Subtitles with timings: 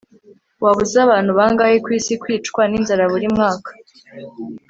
[0.63, 3.69] waba uzi abantu bangahe kwisi kwicwa ninzara buri mwaka